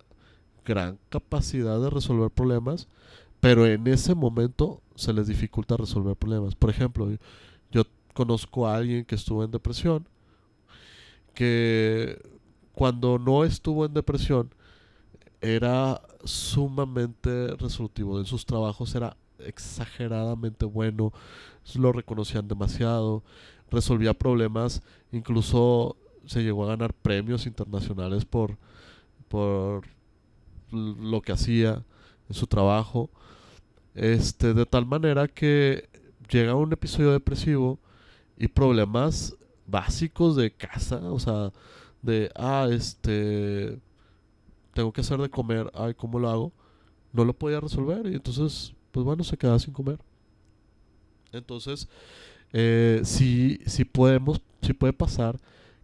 [0.64, 2.86] gran capacidad de resolver problemas,
[3.40, 6.54] pero en ese momento se les dificulta resolver problemas.
[6.54, 7.10] Por ejemplo,
[7.72, 7.82] yo
[8.14, 10.06] conozco a alguien que estuvo en depresión,
[11.34, 12.22] que
[12.72, 14.54] cuando no estuvo en depresión
[15.42, 18.18] era sumamente resolutivo.
[18.18, 21.12] En sus trabajos era exageradamente bueno,
[21.74, 23.22] lo reconocían demasiado,
[23.70, 28.56] resolvía problemas, incluso se llegó a ganar premios internacionales por,
[29.28, 29.84] por
[30.70, 31.84] lo que hacía
[32.28, 33.10] en su trabajo.
[33.94, 35.88] Este, de tal manera que
[36.30, 37.78] llega un episodio depresivo
[38.38, 41.52] y problemas básicos de casa, o sea,
[42.00, 43.78] de, ah, este,
[44.72, 46.52] tengo que hacer de comer, ay, ¿cómo lo hago?
[47.12, 49.98] No lo podía resolver y entonces, pues bueno, se queda sin comer.
[51.32, 51.88] Entonces,
[52.52, 55.38] eh, sí, sí podemos, sí puede pasar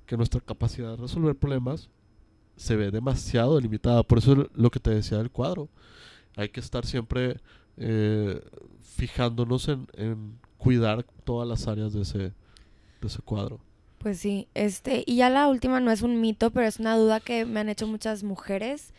[0.06, 1.90] que nuestra capacidad de resolver problemas
[2.56, 4.02] se ve demasiado limitada.
[4.02, 5.68] Por eso lo que te decía del cuadro.
[6.36, 7.40] Hay que estar siempre
[7.76, 8.40] eh,
[8.80, 12.32] fijándonos en, en, cuidar todas las áreas de ese, de
[13.06, 13.60] ese cuadro.
[13.98, 17.18] Pues sí, este, y ya la última no es un mito, pero es una duda
[17.18, 18.92] que me han hecho muchas mujeres,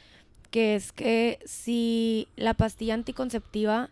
[0.52, 3.92] que es que si la pastilla anticonceptiva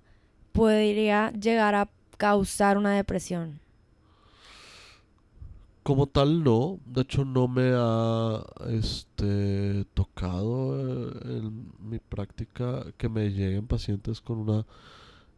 [0.52, 3.60] podría llegar a causar una depresión.
[5.84, 13.08] Como tal no, de hecho no me ha este tocado eh, en mi práctica que
[13.08, 14.65] me lleguen pacientes con una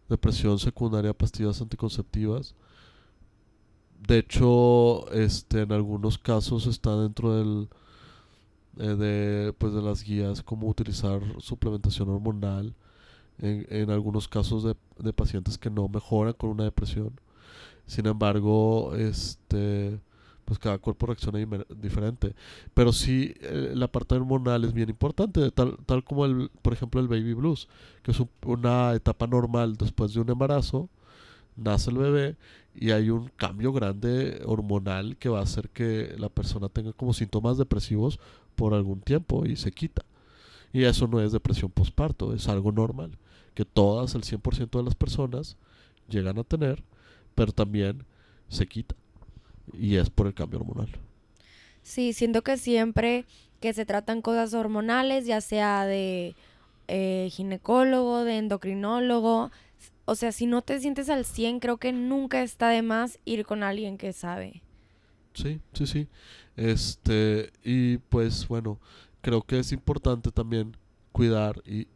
[0.09, 2.55] depresión secundaria a pastillas anticonceptivas.
[4.09, 7.69] De hecho, este en algunos casos está dentro del
[8.79, 12.73] eh, de pues de las guías cómo utilizar suplementación hormonal
[13.37, 17.11] en, en algunos casos de, de pacientes que no mejoran con una depresión.
[17.85, 19.99] Sin embargo, este
[20.43, 21.37] pues cada cuerpo reacciona
[21.79, 22.33] diferente.
[22.73, 26.99] Pero sí, eh, la parte hormonal es bien importante, tal, tal como, el, por ejemplo,
[26.99, 27.67] el baby blues,
[28.01, 30.89] que es una etapa normal después de un embarazo,
[31.55, 32.35] nace el bebé
[32.75, 37.13] y hay un cambio grande hormonal que va a hacer que la persona tenga como
[37.13, 38.19] síntomas depresivos
[38.55, 40.03] por algún tiempo y se quita.
[40.71, 43.17] Y eso no es depresión postparto, es algo normal,
[43.55, 45.57] que todas, el 100% de las personas
[46.07, 46.83] llegan a tener,
[47.35, 48.05] pero también
[48.49, 48.95] se quita
[49.73, 50.89] y es por el cambio hormonal.
[51.81, 53.25] Sí, siento que siempre
[53.59, 56.35] que se tratan cosas hormonales, ya sea de
[56.87, 59.51] eh, ginecólogo, de endocrinólogo,
[60.09, 63.45] o sea, si no te sientes al 100, creo que nunca está de más ir
[63.45, 64.63] con alguien que sabe.
[65.35, 66.07] Sí, sí, sí.
[66.55, 68.79] Este, y pues bueno,
[69.21, 70.75] creo que es importante también
[71.11, 71.87] cuidar y,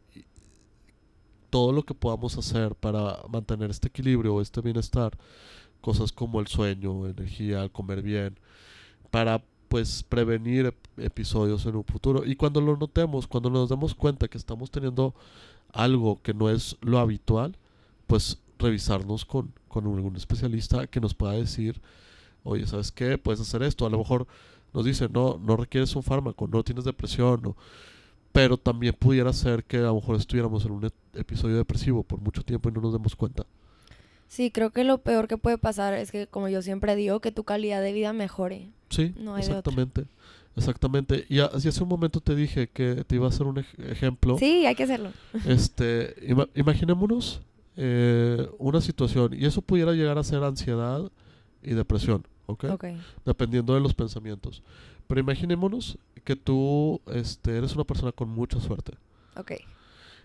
[1.50, 5.16] todo lo que podamos hacer para mantener este equilibrio, este bienestar,
[5.80, 8.38] cosas como el sueño, energía, el comer bien,
[9.10, 12.24] para pues prevenir episodios en un futuro.
[12.24, 15.14] Y cuando lo notemos, cuando nos demos cuenta que estamos teniendo
[15.72, 17.56] algo que no es lo habitual,
[18.06, 21.80] pues revisarnos con, con algún especialista que nos pueda decir,
[22.42, 23.18] oye, ¿sabes qué?
[23.18, 23.86] Puedes hacer esto.
[23.86, 24.26] A lo mejor
[24.72, 27.56] nos dice, no, no requieres un fármaco, no tienes depresión, no.
[28.32, 32.42] pero también pudiera ser que a lo mejor estuviéramos en un episodio depresivo por mucho
[32.42, 33.46] tiempo y no nos demos cuenta.
[34.28, 37.30] Sí, creo que lo peor que puede pasar es que, como yo siempre digo, que
[37.30, 38.70] tu calidad de vida mejore.
[38.90, 40.06] Sí, no exactamente.
[40.56, 41.26] Exactamente.
[41.28, 44.38] Y así hace un momento te dije que te iba a hacer un ejemplo.
[44.38, 45.10] Sí, hay que hacerlo.
[45.46, 46.14] Este,
[46.54, 47.40] imaginémonos
[47.76, 51.10] eh, una situación y eso pudiera llegar a ser ansiedad
[51.62, 52.66] y depresión, ¿ok?
[53.24, 54.62] Dependiendo de los pensamientos.
[55.06, 58.94] Pero imaginémonos que tú este, eres una persona con mucha suerte.
[59.36, 59.52] Ok.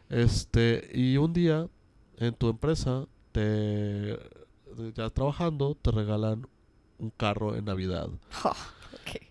[0.10, 1.68] Este, y un día
[2.18, 4.18] en tu empresa te
[4.96, 6.48] ya trabajando te regalan
[6.98, 8.10] un carro en Navidad.
[8.44, 8.56] Oh,
[9.02, 9.28] okay.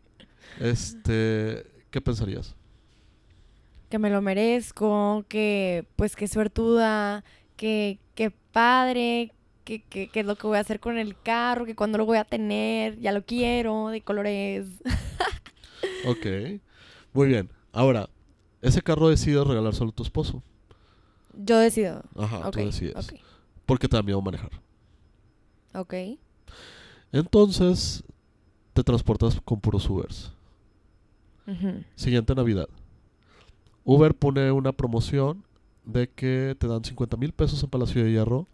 [0.58, 2.54] Este, ¿qué pensarías?
[3.90, 7.24] Que me lo merezco, que pues que suertuda,
[7.58, 9.32] que, que padre,
[9.64, 12.06] que, que, que, es lo que voy a hacer con el carro, que cuando lo
[12.06, 14.64] voy a tener, ya lo quiero, de colores.
[16.06, 16.60] ok,
[17.12, 17.50] muy bien.
[17.72, 18.08] Ahora,
[18.62, 20.42] ese carro decides regalárselo a tu esposo.
[21.34, 22.02] Yo decido.
[22.16, 22.96] Ajá, tú decides.
[22.96, 23.20] Okay
[23.68, 24.50] porque te da miedo manejar.
[25.74, 25.92] Ok.
[27.12, 28.02] Entonces,
[28.72, 30.32] te transportas con puros Ubers.
[31.94, 32.68] Siguiente Navidad.
[33.84, 35.44] Uber pone una promoción
[35.88, 38.46] de que te dan 50 mil pesos en Palacio de Hierro.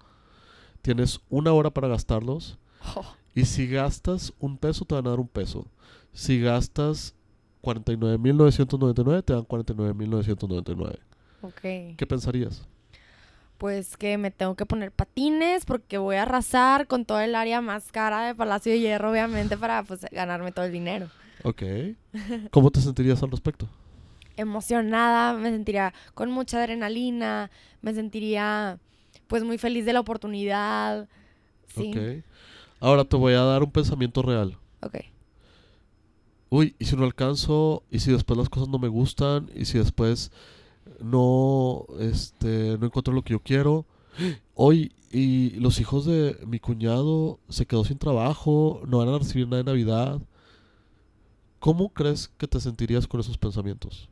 [0.82, 2.58] Tienes una hora para gastarlos.
[2.96, 3.04] Oh.
[3.36, 5.66] Y si gastas un peso, te van a dar un peso.
[6.12, 7.16] Si gastas
[7.64, 10.98] 49.999, te dan 49.999.
[11.42, 11.96] Ok.
[11.96, 12.64] ¿Qué pensarías?
[13.58, 17.60] Pues que me tengo que poner patines porque voy a arrasar con todo el área
[17.60, 21.08] más cara de Palacio de Hierro, obviamente, para pues ganarme todo el dinero.
[21.42, 21.64] Ok.
[22.52, 23.68] ¿Cómo te sentirías al respecto?
[24.36, 27.50] Emocionada, me sentiría con mucha adrenalina,
[27.82, 28.78] me sentiría
[29.26, 31.08] pues muy feliz de la oportunidad.
[31.68, 32.22] Sí.
[32.80, 34.58] Ahora te voy a dar un pensamiento real.
[34.80, 34.96] Ok.
[36.50, 37.82] Uy, ¿y si no alcanzo?
[37.90, 39.50] ¿Y si después las cosas no me gustan?
[39.54, 40.30] ¿Y si después
[41.00, 43.86] no, este, no encuentro lo que yo quiero?
[44.54, 49.46] Hoy, y los hijos de mi cuñado se quedó sin trabajo, no van a recibir
[49.46, 50.20] nada de Navidad.
[51.58, 54.08] ¿Cómo crees que te sentirías con esos pensamientos?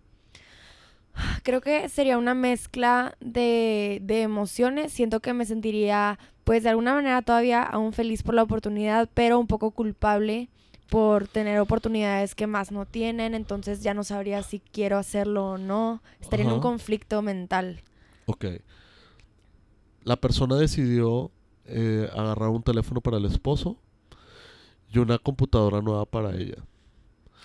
[1.42, 4.92] Creo que sería una mezcla de, de emociones.
[4.92, 9.38] Siento que me sentiría, pues de alguna manera todavía aún feliz por la oportunidad, pero
[9.38, 10.48] un poco culpable
[10.88, 13.34] por tener oportunidades que más no tienen.
[13.34, 16.02] Entonces ya no sabría si quiero hacerlo o no.
[16.20, 17.80] Estaría en un conflicto mental.
[18.26, 18.44] Ok.
[20.04, 21.30] La persona decidió
[21.64, 23.78] eh, agarrar un teléfono para el esposo
[24.90, 26.62] y una computadora nueva para ella.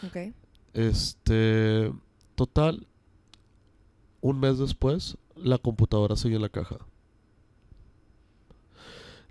[0.06, 0.34] Ok.
[0.74, 1.92] Este,
[2.36, 2.86] total,
[4.30, 6.78] un mes después, la computadora sigue en la caja.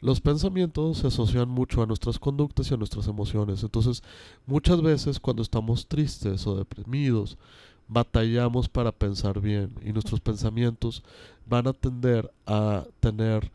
[0.01, 3.63] Los pensamientos se asocian mucho a nuestras conductas y a nuestras emociones.
[3.63, 4.03] Entonces,
[4.47, 7.37] muchas veces cuando estamos tristes o deprimidos,
[7.89, 11.03] batallamos para pensar bien y nuestros pensamientos
[11.47, 13.53] van a tender a tener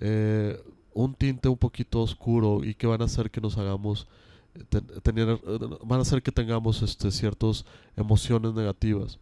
[0.00, 0.60] eh,
[0.94, 4.08] un tinte un poquito oscuro y que van a hacer que nos hagamos
[4.68, 7.64] ten- tener, eh, van a hacer que tengamos este, ciertas
[7.96, 9.18] emociones negativas.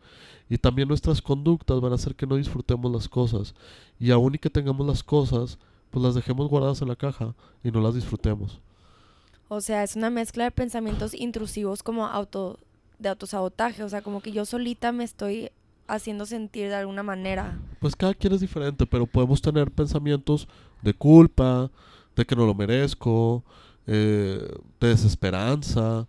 [0.48, 3.54] Y también nuestras conductas van a hacer que no disfrutemos las cosas.
[3.98, 5.58] Y aún y que tengamos las cosas
[5.90, 8.60] pues las dejemos guardadas en la caja y no las disfrutemos.
[9.48, 12.58] O sea, es una mezcla de pensamientos intrusivos como auto
[13.00, 15.50] de autosabotaje, o sea, como que yo solita me estoy
[15.88, 17.58] haciendo sentir de alguna manera.
[17.80, 20.46] pues cada quien es diferente pero podemos tener pensamientos
[20.82, 21.68] de culpa
[22.14, 23.42] de que no lo merezco
[23.86, 24.48] eh,
[24.80, 26.06] de desesperanza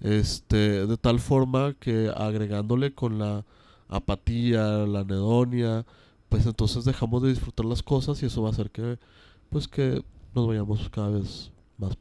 [0.00, 3.44] este de tal forma que agregándole con la
[3.88, 5.84] apatía la anedonia
[6.28, 8.98] pues entonces dejamos de disfrutar las cosas y eso va a hacer que
[9.50, 10.02] pues que
[10.34, 11.96] nos vayamos cada vez más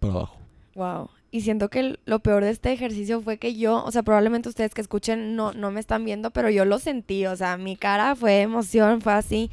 [0.00, 1.08] para abajo Wow.
[1.30, 4.74] Y siento que lo peor de este ejercicio fue que yo, o sea, probablemente ustedes
[4.74, 8.14] que escuchen no, no me están viendo, pero yo lo sentí, o sea, mi cara
[8.16, 9.50] fue emoción, fue así.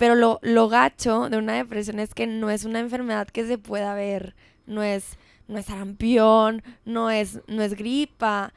[0.00, 3.58] Pero lo, lo gacho de una depresión es que no es una enfermedad que se
[3.58, 4.34] pueda ver,
[4.66, 8.54] no es, no es sarampión, no es, no es gripa,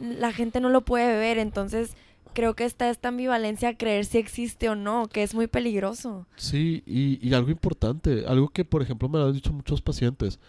[0.00, 1.94] la gente no lo puede ver, entonces
[2.34, 6.26] creo que está esta ambivalencia a creer si existe o no, que es muy peligroso.
[6.34, 10.40] Sí, y, y algo importante, algo que por ejemplo me lo han dicho muchos pacientes,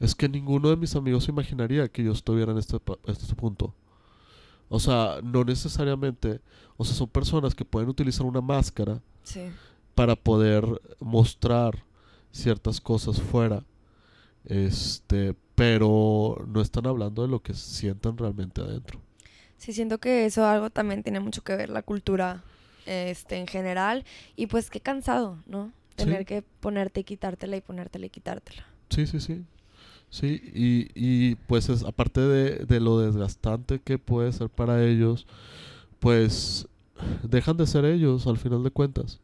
[0.00, 3.74] es que ninguno de mis amigos imaginaría que yo estuviera en este, este punto.
[4.74, 6.40] O sea, no necesariamente,
[6.78, 9.42] o sea, son personas que pueden utilizar una máscara Sí.
[9.94, 10.64] para poder
[10.98, 11.84] mostrar
[12.30, 13.64] ciertas cosas fuera,
[14.46, 18.98] este, pero no están hablando de lo que sientan realmente adentro.
[19.58, 22.42] Sí, siento que eso algo también tiene mucho que ver la cultura
[22.86, 24.04] este en general
[24.34, 25.70] y pues qué cansado, ¿no?
[25.94, 26.24] Tener Sí.
[26.24, 28.66] que ponerte y quitártela y ponértela y quitártela.
[28.88, 29.44] Sí, sí, sí.
[30.12, 35.26] Sí, y, y pues es, aparte de, de lo desgastante que puede ser para ellos,
[36.00, 36.68] pues
[37.22, 39.20] dejan de ser ellos al final de cuentas.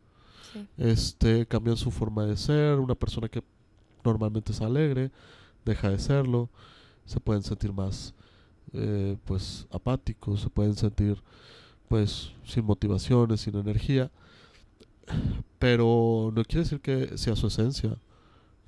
[0.50, 0.66] Sí.
[0.78, 3.42] Este, cambian su forma de ser, una persona que
[4.02, 5.10] normalmente es alegre,
[5.62, 6.48] deja de serlo,
[7.04, 8.14] se pueden sentir más
[8.72, 11.22] eh, pues apáticos, se pueden sentir
[11.86, 14.10] pues sin motivaciones, sin energía,
[15.58, 17.98] pero no quiere decir que sea su esencia,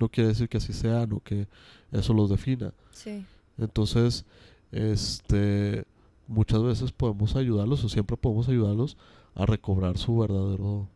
[0.01, 1.47] no quiere decir que así sean o que
[1.91, 2.73] eso los defina.
[2.91, 3.23] Sí.
[3.57, 4.25] Entonces,
[4.71, 5.85] este,
[6.27, 8.97] muchas veces podemos ayudarlos o siempre podemos ayudarlos
[9.35, 10.87] a recobrar su verdadero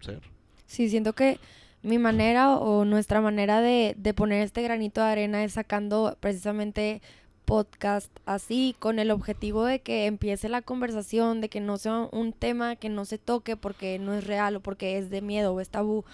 [0.00, 0.20] ser.
[0.66, 1.40] Sí, siento que
[1.82, 7.00] mi manera o nuestra manera de, de poner este granito de arena es sacando precisamente
[7.46, 12.32] podcast así con el objetivo de que empiece la conversación, de que no sea un
[12.32, 15.60] tema que no se toque porque no es real o porque es de miedo o
[15.60, 16.04] es tabú.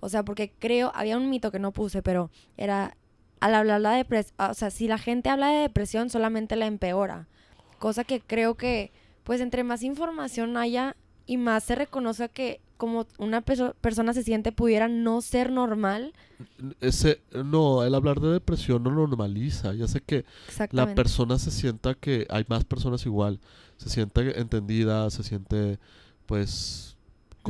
[0.00, 2.96] O sea, porque creo, había un mito que no puse, pero era
[3.40, 7.28] al hablar la depresión, o sea, si la gente habla de depresión solamente la empeora.
[7.78, 8.92] Cosa que creo que,
[9.24, 14.22] pues entre más información haya y más se reconozca que como una perso- persona se
[14.22, 16.12] siente pudiera no ser normal.
[16.80, 19.72] Ese, no, el hablar de depresión no lo normaliza.
[19.74, 20.24] Ya sé que
[20.72, 23.40] la persona se sienta que hay más personas igual,
[23.78, 25.78] se siente entendida, se siente
[26.26, 26.95] pues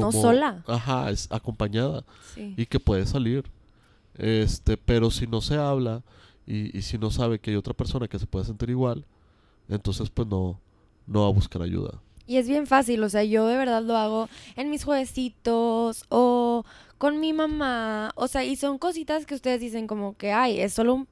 [0.03, 0.63] No sola.
[0.67, 2.55] Ajá, es acompañada Sí.
[2.57, 3.45] y que puede salir.
[4.19, 6.03] Este, pero si no se habla
[6.47, 9.05] y, y si no sabe que hay otra persona que se puede sentir igual,
[9.69, 10.59] entonces pues no,
[11.07, 12.01] no va a buscar ayuda.
[12.27, 16.65] Y es bien fácil, o sea, yo de verdad lo hago en mis jueguecitos o
[16.99, 20.73] con mi mamá, o sea, y son cositas que ustedes dicen como que, ay, es
[20.73, 21.09] solo un-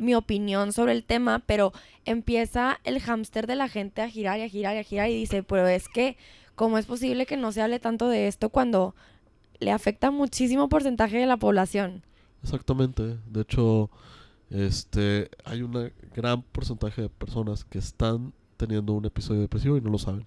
[0.00, 1.72] mi opinión sobre el tema, pero
[2.06, 5.14] empieza el hámster de la gente a girar y a girar y a girar y
[5.14, 6.16] dice, pero es que,
[6.56, 8.94] ¿cómo es posible que no se hable tanto de esto cuando
[9.60, 12.02] le afecta muchísimo porcentaje de la población?
[12.42, 13.16] Exactamente.
[13.30, 13.90] De hecho,
[14.50, 19.90] este, hay un gran porcentaje de personas que están teniendo un episodio depresivo y no
[19.90, 20.26] lo saben.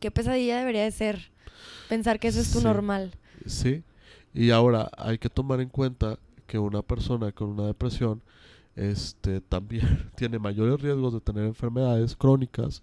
[0.00, 1.30] Qué pesadilla debería de ser
[1.88, 2.64] pensar que eso es tu Sí.
[2.64, 3.12] normal.
[3.46, 3.82] Sí.
[4.32, 8.22] Y ahora hay que tomar en cuenta que una persona con una depresión
[8.76, 12.82] este también tiene mayores riesgos de tener enfermedades crónicas.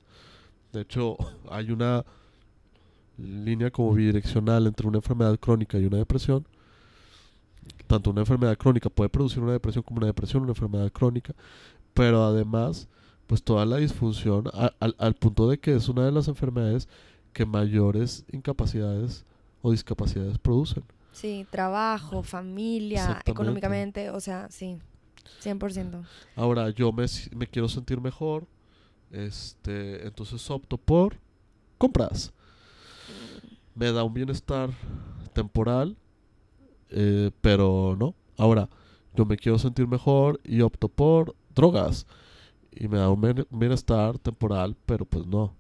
[0.74, 1.18] De hecho,
[1.50, 2.06] hay una
[3.18, 6.46] línea como bidireccional entre una enfermedad crónica y una depresión.
[7.88, 11.34] Tanto una enfermedad crónica puede producir una depresión como una depresión, una enfermedad crónica,
[11.94, 12.88] pero además,
[13.28, 16.88] pues toda la disfunción, a- al, al punto de que es una de las enfermedades
[17.34, 19.26] que mayores incapacidades
[19.62, 20.84] o discapacidades producen.
[21.12, 24.78] Sí, trabajo, familia, económicamente, o sea, sí,
[25.42, 26.04] 100%.
[26.36, 27.06] Ahora, yo me,
[27.36, 28.48] me quiero sentir mejor,
[29.12, 31.18] este, entonces opto por
[31.78, 32.34] compras.
[33.76, 34.70] Me da un bienestar
[35.34, 35.96] temporal,
[36.90, 38.16] eh, pero no.
[38.38, 38.70] Ahora,
[39.16, 42.06] yo me quiero sentir mejor y opto por drogas.
[42.72, 45.56] Y me da un bien- bienestar temporal, pero pues no.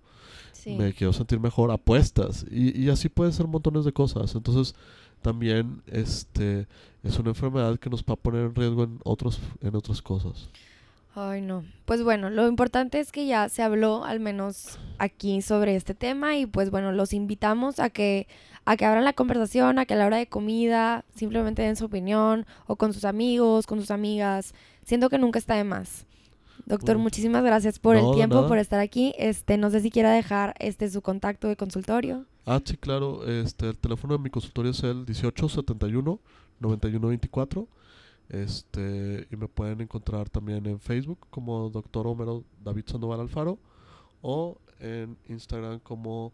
[0.53, 0.75] Sí.
[0.77, 2.45] Me quiero sentir mejor, apuestas.
[2.49, 4.35] Y, y así pueden ser montones de cosas.
[4.35, 4.75] Entonces,
[5.21, 6.67] también este
[7.03, 10.49] es una enfermedad que nos va a poner en riesgo en otros en otras cosas.
[11.13, 11.65] Ay, no.
[11.85, 16.37] Pues bueno, lo importante es que ya se habló al menos aquí sobre este tema
[16.37, 18.27] y pues bueno, los invitamos a que
[18.63, 21.85] a que abran la conversación, a que a la hora de comida simplemente den su
[21.85, 24.53] opinión o con sus amigos, con sus amigas.
[24.83, 26.05] Siento que nunca está de más.
[26.65, 28.47] Doctor, muchísimas gracias por No, el tiempo, nada.
[28.47, 29.13] por estar aquí.
[29.17, 32.25] Este, no sé si quiera dejar este su contacto de consultorio.
[32.45, 33.27] Ah, sí, claro.
[33.27, 36.19] Este, el teléfono de mi consultorio es el 1871
[36.59, 37.67] 9124.
[38.31, 42.07] Este, y me pueden encontrar también en Facebook como Dr.
[42.07, 43.59] Homero David Sandoval Alfaro
[44.21, 46.31] o en Instagram como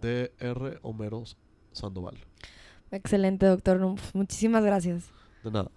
[0.00, 1.22] DR Homero
[1.70, 2.16] Sandoval.
[2.90, 3.78] Excelente, doctor.
[3.78, 5.08] Pues, muchísimas gracias.
[5.44, 5.70] De nada.